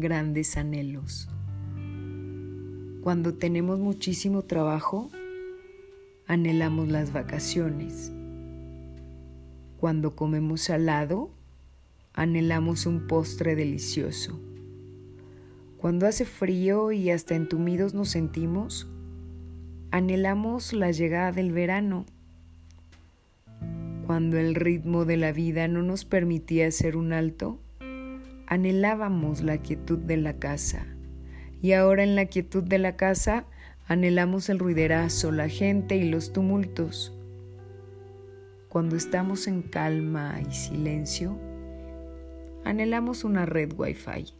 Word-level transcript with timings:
grandes 0.00 0.56
anhelos. 0.56 1.28
Cuando 3.02 3.34
tenemos 3.34 3.78
muchísimo 3.78 4.42
trabajo, 4.42 5.10
anhelamos 6.26 6.88
las 6.88 7.12
vacaciones. 7.12 8.12
Cuando 9.78 10.16
comemos 10.16 10.62
salado, 10.62 11.30
anhelamos 12.14 12.86
un 12.86 13.06
postre 13.06 13.56
delicioso. 13.56 14.40
Cuando 15.76 16.06
hace 16.06 16.24
frío 16.24 16.92
y 16.92 17.10
hasta 17.10 17.34
entumidos 17.34 17.92
nos 17.92 18.08
sentimos, 18.08 18.88
anhelamos 19.90 20.72
la 20.72 20.90
llegada 20.90 21.30
del 21.30 21.52
verano. 21.52 22.06
Cuando 24.06 24.38
el 24.38 24.54
ritmo 24.54 25.04
de 25.04 25.18
la 25.18 25.32
vida 25.32 25.68
no 25.68 25.82
nos 25.82 26.06
permitía 26.06 26.68
hacer 26.68 26.96
un 26.96 27.12
alto, 27.12 27.60
anhelábamos 28.46 29.42
la 29.42 29.58
quietud 29.58 29.98
de 29.98 30.16
la 30.16 30.38
casa. 30.38 30.86
Y 31.60 31.72
ahora 31.72 32.02
en 32.02 32.14
la 32.14 32.26
quietud 32.26 32.62
de 32.62 32.78
la 32.78 32.96
casa 32.96 33.46
anhelamos 33.86 34.48
el 34.48 34.58
ruiderazo, 34.58 35.32
la 35.32 35.48
gente 35.48 35.96
y 35.96 36.08
los 36.08 36.32
tumultos. 36.32 37.16
Cuando 38.68 38.96
estamos 38.96 39.46
en 39.46 39.62
calma 39.62 40.40
y 40.46 40.52
silencio, 40.52 41.38
anhelamos 42.64 43.24
una 43.24 43.46
red 43.46 43.72
Wi-Fi. 43.76 44.34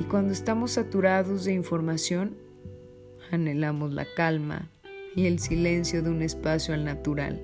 Y 0.00 0.04
cuando 0.04 0.32
estamos 0.32 0.72
saturados 0.72 1.44
de 1.44 1.52
información, 1.52 2.36
anhelamos 3.30 3.92
la 3.92 4.06
calma 4.16 4.70
y 5.14 5.26
el 5.26 5.38
silencio 5.38 6.02
de 6.02 6.10
un 6.10 6.22
espacio 6.22 6.74
al 6.74 6.84
natural. 6.84 7.40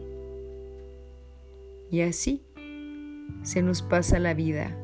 Y 1.91 2.01
así 2.03 2.45
se 3.43 3.63
nos 3.63 3.83
pasa 3.83 4.19
la 4.19 4.35
vida 4.35 4.77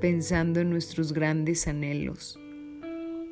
pensando 0.00 0.60
en 0.60 0.70
nuestros 0.70 1.12
grandes 1.12 1.68
anhelos, 1.68 2.40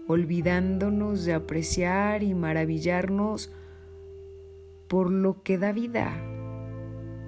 olvidándonos 0.07 1.25
de 1.25 1.35
apreciar 1.35 2.23
y 2.23 2.35
maravillarnos 2.35 3.51
por 4.87 5.11
lo 5.11 5.43
que 5.43 5.59
da 5.59 5.73
vida, 5.73 6.13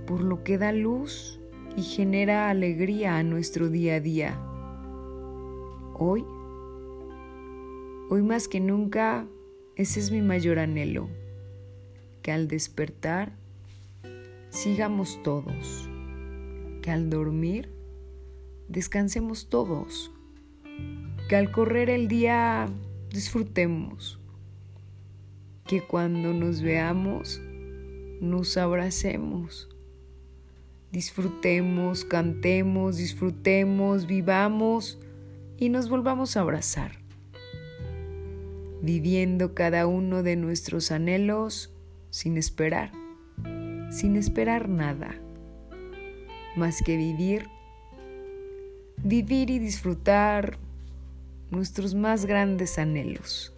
por 0.06 0.22
lo 0.22 0.44
que 0.44 0.58
da 0.58 0.72
luz 0.72 1.40
y 1.76 1.82
genera 1.82 2.50
alegría 2.50 3.16
a 3.16 3.22
nuestro 3.22 3.68
día 3.68 3.96
a 3.96 4.00
día. 4.00 4.40
Hoy, 5.94 6.24
hoy 8.08 8.22
más 8.22 8.48
que 8.48 8.60
nunca, 8.60 9.26
ese 9.76 10.00
es 10.00 10.10
mi 10.10 10.22
mayor 10.22 10.58
anhelo, 10.58 11.08
que 12.22 12.32
al 12.32 12.48
despertar 12.48 13.32
sigamos 14.48 15.22
todos, 15.22 15.89
que 16.80 16.90
al 16.90 17.10
dormir 17.10 17.70
descansemos 18.68 19.48
todos, 19.48 20.12
que 21.28 21.36
al 21.36 21.50
correr 21.50 21.90
el 21.90 22.08
día 22.08 22.68
disfrutemos, 23.10 24.18
que 25.64 25.82
cuando 25.82 26.32
nos 26.32 26.62
veamos 26.62 27.40
nos 28.20 28.56
abracemos, 28.56 29.68
disfrutemos, 30.92 32.04
cantemos, 32.04 32.96
disfrutemos, 32.96 34.06
vivamos 34.06 34.98
y 35.56 35.68
nos 35.68 35.88
volvamos 35.88 36.36
a 36.36 36.40
abrazar, 36.40 36.92
viviendo 38.82 39.54
cada 39.54 39.86
uno 39.86 40.22
de 40.22 40.36
nuestros 40.36 40.90
anhelos 40.90 41.72
sin 42.10 42.36
esperar, 42.36 42.92
sin 43.90 44.16
esperar 44.16 44.68
nada, 44.68 45.14
más 46.56 46.82
que 46.84 46.96
vivir 46.96 47.48
vivir 49.02 49.50
y 49.50 49.58
disfrutar 49.58 50.58
nuestros 51.50 51.94
más 51.94 52.26
grandes 52.26 52.78
anhelos. 52.78 53.52